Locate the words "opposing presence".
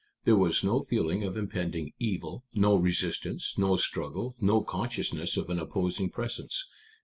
5.59-6.67